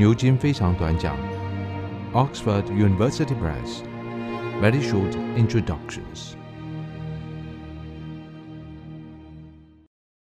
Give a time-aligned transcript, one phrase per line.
[0.00, 1.14] 牛津非常短讲
[2.14, 3.82] ，Oxford University Press
[4.58, 6.32] Very Short Introductions。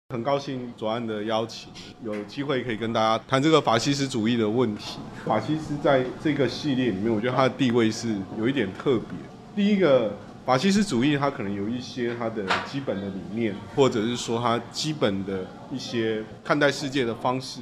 [0.08, 1.68] 很高兴左岸的邀请，
[2.02, 5.00] 有机会可以跟大家谈这个法西斯主义的问题。
[5.26, 9.08] 法西斯在这个系列里面，我觉得它的地位是有一点特别。
[9.54, 10.16] 第一个，
[10.46, 17.60] 法西斯主义它可能有一些它的基本的理念，或者是说它基本的一些看待世界的方式。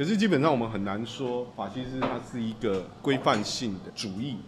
[0.00, 4.38] 可是基本上我们很难说法西斯它是一个规范性的主义。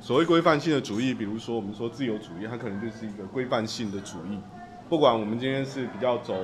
[0.00, 4.38] 所谓规范性的主义，比如说我们说自由主义，它可能就是一个规范性的主义。
[4.88, 6.34] 不管我们今天是比较走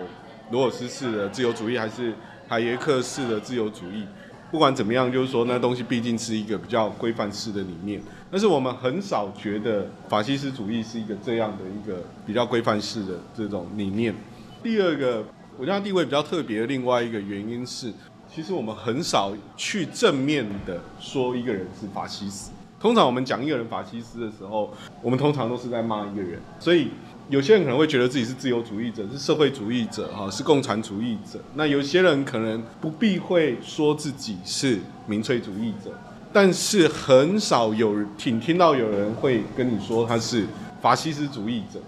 [0.51, 2.12] 罗尔斯式的自由主义，还是
[2.48, 4.04] 海耶克式的自由主义，
[4.51, 7.98] 不管怎么样，就是说那东西毕竟是一个比较规范式的理念。
[8.30, 14.15] 但是我们很少觉得法西斯主义是一个这样的一个比较规范式的这种理念。
[14.62, 15.24] 第二个，
[15.56, 17.90] 我觉得地位比较特别的另外一个原因是，
[18.32, 22.52] 其实我们很少去正面的说一个人是法西斯。
[22.78, 24.72] 通常我们讲一个人法西斯的时候，
[25.02, 26.88] 我们通常都是在骂一个人，所以。
[27.28, 31.38] 有些人可能会觉得自己是自由主义者，是社会主义者，哈，是共产主义者。
[31.54, 35.92] 那有些人可能不避讳说自己是民粹主义者，
[36.32, 40.44] 但是很少有人听听到有人会跟你说他是
[40.82, 41.78] 法西斯主义者。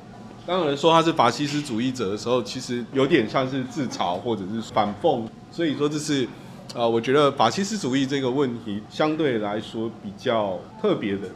[0.46, 5.24] 当有人说他是法西斯主义者的时候，其实有点像是自嘲或者是反讽。
[5.53, 6.27] 所以说这是，
[6.75, 11.28] 呃，我觉得法西斯主义这个问题相对来说比较特别的。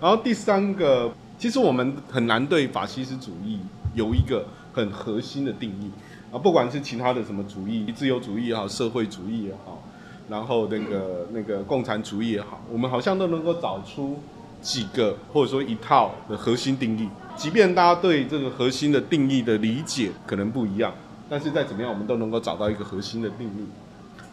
[0.00, 1.12] 然后第三个。
[1.36, 3.58] 其实我们很难对法西斯主义
[3.92, 5.90] 有一个很核心的定义
[6.32, 9.82] 啊，不管是其他的什么主义，自由主义也好，社会主义也好，
[10.28, 14.20] 然后那个那个共产主义也好，我们好像都能够找出
[14.62, 17.08] 几个或者说一套的核心定义。
[17.36, 20.94] 即便大家对这个核心的定义的理解可能不一样，
[21.28, 23.66] 但是再怎么样，我们都能够找到一个核心的定义。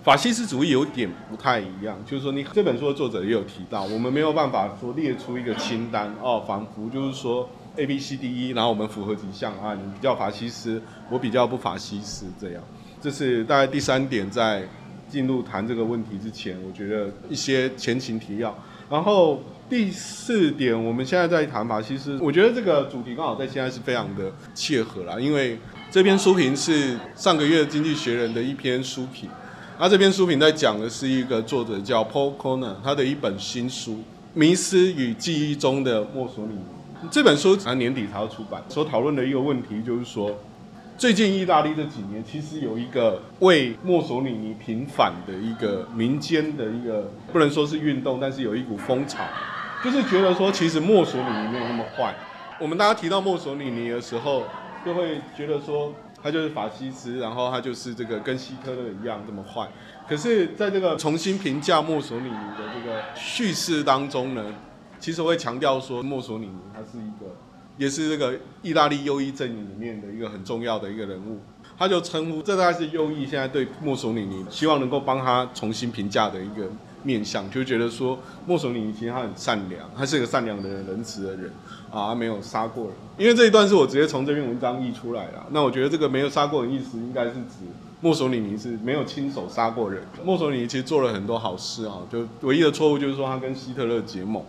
[0.03, 12.63] 法西斯主义有点不太一样，就是说，你这本书的作者也有提到，我们没有办法说列出一个清单哦，仿佛就是说 A B C D E，然后我们符合几项啊，你比较法西斯，我比较不法西斯这样。
[12.99, 14.67] 这是大概第三点，在
[15.07, 18.57] 进入谈这个问题之前，我觉得一些前情提要。
[18.89, 25.59] 然后第四点，我们现在在谈法西斯，我觉得这个主题刚好在现在是非常的切合啦，因为
[25.91, 29.29] 这篇书评是上个月《经济学人》的一篇书评。
[29.77, 33.91] 那这篇书评在讲的是一个作者叫 Paul Kroner，他的一本新书
[34.33, 36.61] 《迷失与记忆中的墨索里尼》。
[37.11, 38.63] 这本书啊年底才要出版。
[38.69, 40.33] 所讨论的一个问题就是说，
[40.97, 49.25] 最近意大利这几年其实有一个为墨索里尼平反的一个民间的一个，不能说是运动，但是有一股风潮，
[49.83, 52.15] 就是觉得说其实墨索里尼没有那么坏。
[52.61, 54.43] 我们大家提到墨索里尼的时候，
[54.85, 55.93] 就会觉得说。
[56.23, 59.67] 他就是法西斯，然后他就是这个跟希特勒一样这么坏。
[60.07, 64.53] 可是，在这个重新评价墨索里尼的这个叙事当中呢，
[64.99, 67.35] 其实我会强调说，墨索里尼他是一个，
[67.75, 71.39] 也是这个意大利右翼阵营里面的一个很重要的一个人物。
[71.75, 76.69] 他就称呼这大概是右翼现在对墨索里尼希望能够帮他重新评价的一个
[77.03, 81.51] 面向，就觉得说墨索里尼其实他很善良，他是一个善良的人、仁慈的人
[81.89, 82.93] 啊，他没有杀过人。
[83.17, 87.65] 因为这一段是我直接从这篇文章译出来的，那我觉得这个没有杀过人意思应该是指
[88.01, 90.03] 墨索里尼是没有亲手杀过人。
[90.23, 94.43] 墨索里尼其实做了很多好事啊，就唯一的错误就是说他跟希特勒结盟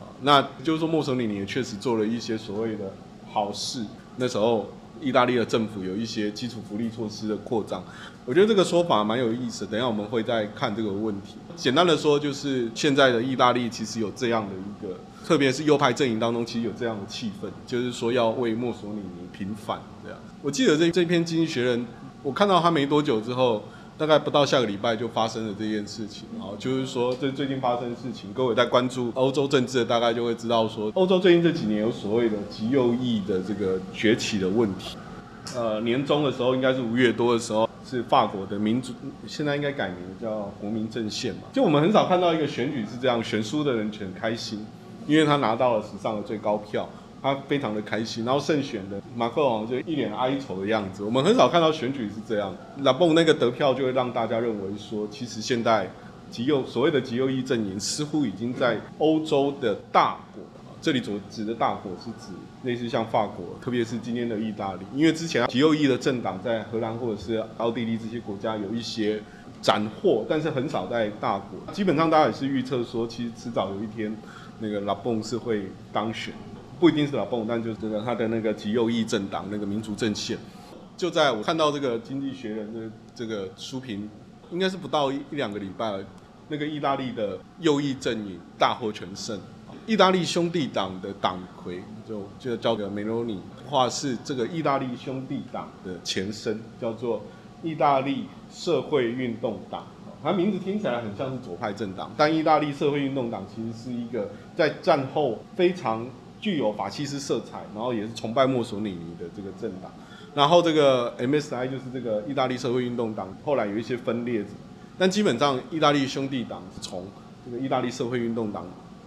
[0.00, 2.92] 啊，那就是说墨索里尼也确实做了一些所谓的
[3.32, 3.84] 好事。
[4.16, 4.66] 那时候。
[5.00, 7.82] 意大利的政府有一些基础福利措施的扩张，
[8.24, 9.66] 我觉得这个说法蛮有意思。
[9.66, 11.36] 等下我们会再看这个问题。
[11.54, 20.18] 简单的说，就是现在的意大利其实有这样的一个，特别是右派阵营当中，其实有这样的气氛，就是说要为墨索里尼平反这样。
[20.42, 21.80] 我记得这这篇《经济学人》，
[22.22, 23.62] 我看到他没多久之后。
[23.98, 34.98] 大概不到下个礼拜就发生了这件事情，啊，就是说这最近发生的事情，各位在关注欧洲政治的大概就会知道说，欧洲最近这几年有所谓的极右翼的这个崛起的问题。
[35.54, 38.92] 呃，年中的时候应该是五月多的时候，是法国的民主，
[39.26, 41.42] 现在应该改名叫国民阵线嘛。
[41.54, 44.66] 就我们很少看到一个选举是这样，选输的人很开心，
[45.06, 46.86] 因为他拿到了史上的最高票。
[47.26, 51.02] 他非常的开心，然后胜选的马克龙就一脸哀愁的样子。
[51.02, 55.90] 我们很少看到选举是这样，拉蹦那个得票就会让大家认为说，其实现在
[56.30, 60.40] 极右所谓的极右翼阵营似乎已经在欧洲的大国，
[60.80, 62.32] 这里所指的大国是指
[62.62, 69.20] 类似像法国，特别是今天的意大利，因为之前极右翼的政党在荷兰或者是奥地利这些国家有一些
[69.60, 71.74] 斩获，但是很少在大国。
[71.74, 74.16] 基本上大家也是预测说，其实迟早有一天
[74.60, 75.62] 那个拉蹦是会
[75.92, 76.32] 当选。
[76.78, 80.36] 不一定是老蹦，但就是这个他的那个极右翼政党那个民族阵线，
[80.96, 84.08] 就在我看到这个《经济学人》的这个书评，
[84.50, 86.04] 应该是不到一两个礼拜，
[86.48, 89.38] 那个意大利的右翼阵营大获全胜。
[89.86, 97.22] 意大利兄弟党的党魁就就叫做梅罗尼，话是这个意大利兄弟党的前身，叫做
[97.62, 99.86] 意大利社会运动党。
[100.22, 106.04] 它名字听起来很像是左派政党，但意大利社会运动党其实是一个在战后非常
[106.46, 109.90] 具有法西斯色彩，然后也是崇拜墨索里尼的这个政党。
[110.32, 114.44] 然后这个 MSI 就是这个意大利社会运动党，后来有一些分裂，
[114.96, 117.04] 但基本上意大利兄弟党是从
[117.44, 118.64] 这个意大利社会运动党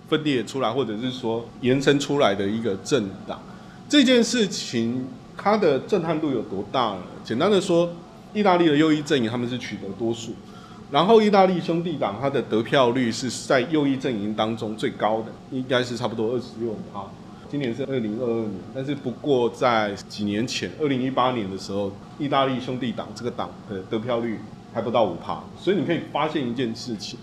[0.10, 3.40] 分裂出来，或者是说延伸出来的一个政党，
[3.88, 5.08] 这件事情
[5.38, 7.04] 它的震撼度有多大呢？
[7.24, 7.90] 简单的说，
[8.34, 10.34] 意大利的右翼阵营他们是取得多数，
[10.92, 17.06] 然后意大利兄弟党它的得票率是在右翼阵营当中最高的，应该是差不多二十六趴。
[17.50, 24.38] 今年是二零二二年，但是不过在几年前，二零一八年的时候，意大利兄弟党这个党的得票率
[24.72, 27.18] 还不到五趴，所以你可以发现一件事情。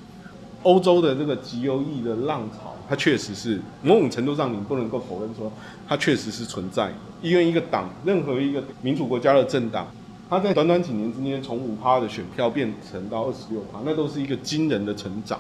[0.65, 5.53] 欧洲的这个极右翼的浪潮，它确实是某种程度上，你不能够否认说
[5.87, 6.95] 它确实是存在的。
[7.23, 9.87] 因为一个党，任何一个民主国家的政党，
[10.29, 15.39] 它在短短几年之间从五趴的选票变成到二十六趴，那都是一个惊人的成长。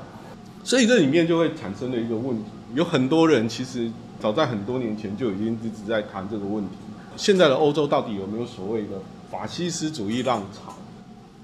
[0.63, 3.91] 所以这里面就会产生了一个问题，有很多人其实
[4.21, 6.77] 早在很多年前就已经一直在谈这个问题。
[7.17, 10.75] 现在的欧洲到底有没有所谓的法西斯主义浪潮？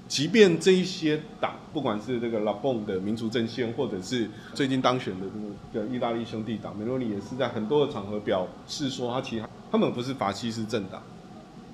[0.07, 5.25] 即便这一些党，不管是这个拉蹦的民族阵线，或者是最近当选的
[5.73, 11.01] 这个意大利兄弟党，梅洛尼也是在很多的场合表示说，他其实他们不是法西斯政党，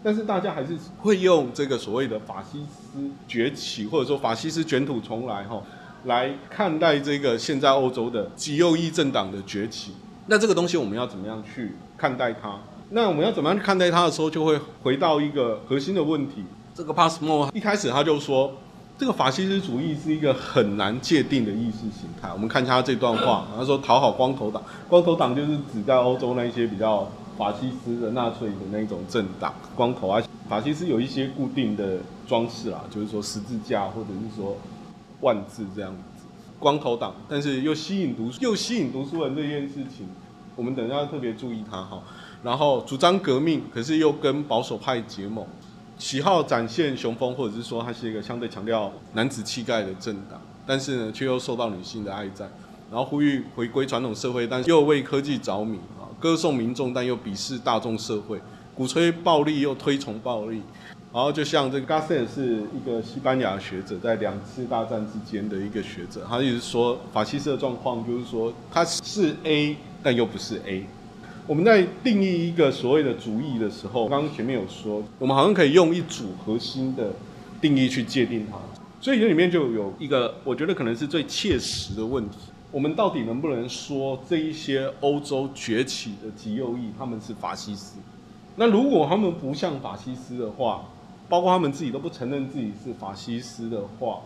[0.01, 5.61] 但是大家还是会用这个所谓的法西斯崛起，或者说法西斯卷土重来，哈，
[6.05, 9.93] 来看待这个现在欧洲的极右翼政党的崛起。
[10.27, 12.59] 那这个东西我们要怎么样去看待它？
[12.91, 16.43] 那我们要怎么样去看待它的时候，就会回到一个核心的问题。
[16.73, 18.53] 这个 Passmo 一开始他就说，
[18.97, 22.29] 这个法西斯主义是一个很难界定的意识形态。
[22.31, 27.07] 我们看一下他这段话，他说讨好光头党，光头党就是指在欧洲那一些比较
[27.37, 31.97] 法西斯的纳粹的那种政党，光头啊，法西斯有一些固定的
[32.27, 34.55] 装饰啦，就是说十字架或者是说
[35.21, 36.25] 万字这样子，
[36.60, 40.07] 光头党，但是又吸引读又吸引读书人这件事情，
[40.56, 42.01] 我们等一下特别注意他哈。
[42.44, 45.45] 然后主张革命，可是又跟保守派结盟。
[45.98, 52.50] 喜好展现雄风，或者是说他是一个相对强调男子气概的政党，但是呢，却又受到女性的爱戴，
[52.89, 58.39] 然后呼吁回归传统社会，但又为科技着迷啊，歌颂民众，但又鄙视大众社会，
[58.74, 60.62] 鼓吹暴力又推崇暴力，
[61.11, 70.85] 然后就像这个 Gasset 是一个西班牙学者，在两次大战之间的一个学者，他一直说法西斯的状况就是说他是 A，但又不是 A。
[71.47, 77.11] 我们在定义一个所谓的主义的时候，刚刚前面有说，我们好像可以用一组核心的
[77.59, 78.59] 定义去界定它，
[79.01, 82.38] 所以这里面就有一个，我觉得可能是最切实的问题：
[82.71, 87.95] 我们到底能不能说这一些欧洲崛起的极右翼他们是法西斯？
[88.56, 90.85] 那如果他们不像法西斯的话，
[91.29, 94.21] 包括他们自己都不承认自己是法西斯的话，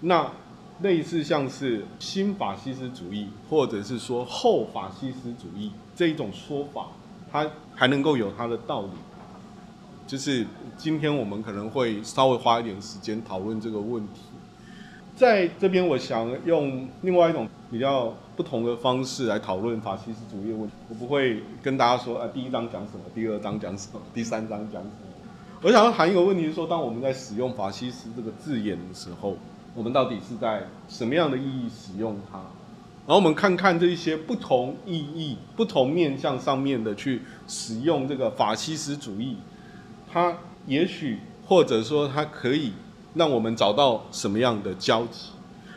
[0.00, 0.30] 那？
[0.80, 6.88] 类似像是新法西斯主义，或者是说后法西斯主义这一种说法，
[7.30, 8.88] 它还能够有它的道理。
[10.08, 10.44] 就是
[10.76, 14.22] 今天我们可能会稍微花一点时间讨论这个问题。
[15.14, 20.72] 在这边，我想用另外一种比较不同的方式来讨论法西斯主义的问题。
[20.88, 25.11] 我不会跟大家说啊，第一章讲什么，第二章讲什么，第三章讲什么。
[25.62, 29.36] 我想要谈一个问题，是说，当我们在使用法西斯这个字眼的时候。
[29.74, 32.38] 我们到底是在什么样的意义使用它？
[33.06, 39.38] 然后我们看看这一些不同意义、不同面向上面的去使用这个法西斯主义，
[40.12, 42.72] 它也许或者说它可以
[43.14, 45.30] 让我们找到什么样的交集？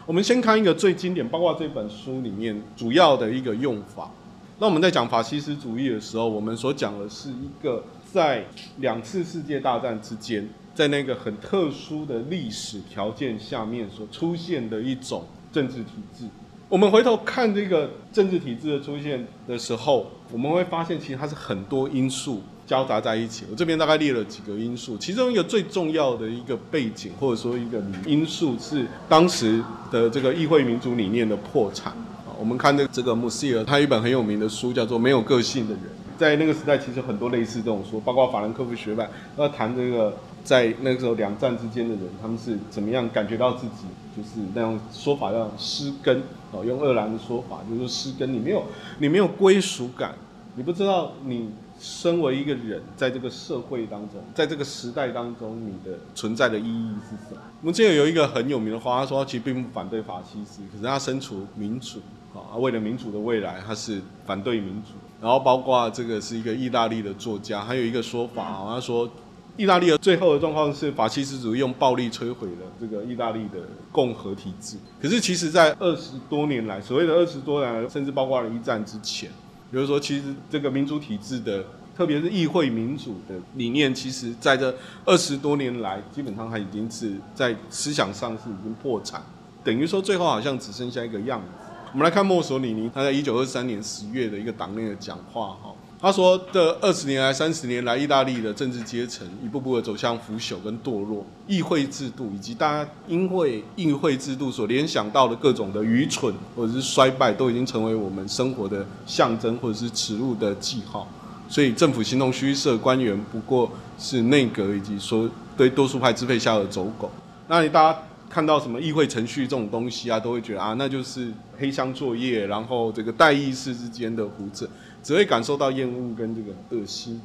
[0.06, 4.12] 我们先看一个最经典，包括这本书里面主要的一个用法。
[4.60, 7.82] 那我们在讲法西斯主义的时候，我们所讲的是一个
[8.16, 8.46] 在
[8.78, 10.48] 两次世界大战之间。
[10.74, 16.26] 在那个很特殊的历史条件下面所出现的一种政治体制，
[16.68, 23.46] 我们回头看这个政治体制的出现的时候，我们会发现其实它是很多因素交杂在一起。
[23.50, 31.94] 我这边大概列了几个因素，其中一个最重要的一个背景或者说一个因素是当时的这个议会民主理念的破产。
[32.38, 35.84] 我们看这这个穆西尔，他一本很有名的书叫做《没有个性的人》。
[36.18, 48.64] 在那个时代，其实很多类似这种说，包括法兰克福学派要谈这个，在那个时候两战之间的人，他们是怎么样感觉到自己就是那种说法叫失根哦，用鄂兰的说法就是失根，你没有
[49.00, 50.16] 你没有归属感，
[50.56, 57.42] 你不知道你身为一个人，在这个社会当中，在这个时代当中，你的存在的意义是什么？
[57.62, 62.00] 我们记得有一个很有名的话，他说他其实并不反对法西斯，可是他身处民主
[62.34, 64.92] 啊，为了民主的未来，他是反对民主。
[65.26, 69.10] 然后包括这个是一个意大利的作家，还有一个说法啊，他说
[69.58, 73.58] 意大利的最后的状况是法西斯主义用暴力摧毁了这个意大利的
[73.92, 74.78] 共和体制。
[75.02, 79.28] 可是其实，在二十多年来，所谓的二十多年来，甚至包括了一战之前。
[79.72, 81.66] 比如说，其实这个民主体制的，
[81.98, 84.72] 特别是议会民主的理念，其实在这
[85.06, 89.24] 二十多年来，基本上它已经是在思想上是已经破产，
[89.64, 91.48] 等于说最后好像只剩下一个样子。
[91.96, 95.74] 我们来看墨索里尼，他在一九二三年十月的一个党内的讲话，哈。
[95.98, 111.08] 他说：“这二十年来、三十年来，意大利的政治阶层一步步的走向腐朽跟堕落，议会制度以及大家因为议会制度所联想到的各种的愚蠢或者是衰败，都已经成为我们生活的象征或者是耻辱的记号。
[111.48, 117.10] 所以政府形同虚设，官员不过是内阁以及说对多数派支配下的走狗。
[117.48, 118.00] 那你大家
[118.30, 124.68] 看到什么议会程序这种东西啊，都会觉得啊，那就是黑箱作业，然后这个代议士之间的胡扯。”
[125.06, 127.22] 只会感受到厌恶跟这个恶心。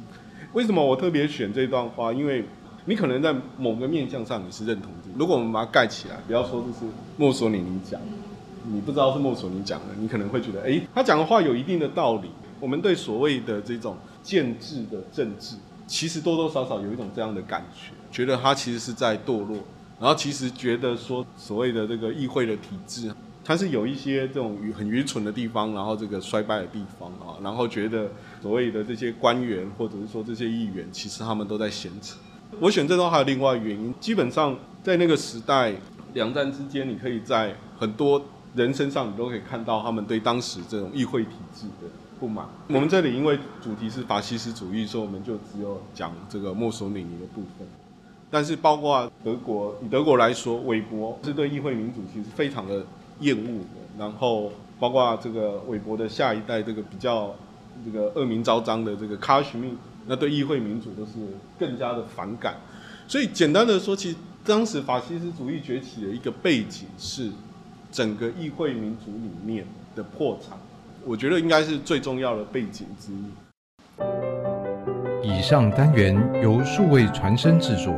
[0.53, 2.13] 为什么我特别选这段话？
[2.13, 2.45] 因为
[2.85, 5.09] 你可能在某个面向上你是认同的。
[5.17, 7.99] 如果我们把它盖起来，不要说这是墨索里尼讲，
[8.71, 12.29] 你不知道是墨索里尼讲的，你可能会觉得，诶，他讲的话有一定的道理。
[12.59, 15.55] 我们对所谓的这种建制的政治，
[15.87, 19.57] 其实多多少少有一种这样的感觉，觉得他其实是在堕落，
[20.01, 23.13] 然后其实觉得说所谓的这个议会的体制。
[23.43, 32.17] 它是有一些这种很愚蠢的地方，然后这个衰败的地方啊，然后觉得所谓的这些官员或者是说这些议员，其实他们都在闲扯。
[32.59, 35.73] 我选这段还有另外原因，基本上在那个时代，
[36.13, 41.89] 两战之间，你可以在很多人身上，你都可以看到他们对当时这种议会体制的
[42.19, 42.45] 不满。
[42.69, 47.67] 我们这里因为主题是法西斯主义，所以我们就只有讲这个墨索里尼的部分。
[48.31, 52.83] 但是包括德国，以德国来说，韦伯是对议会民主其实非常的。
[53.19, 57.35] 厌恶的，然后包括这个韦伯的下一代，这个比较
[57.85, 61.11] 这个恶名昭彰的这个卡什米，那对议会民主都是
[61.59, 62.55] 更加的反感。
[63.07, 67.29] 所以简单的说，其实当时法西斯主义崛起的一个背景是
[67.91, 70.57] 整个议会民主里面的破产，
[71.05, 73.25] 我觉得应该是最重要的背景之一。
[75.21, 77.93] 以上单元由数位传声制作。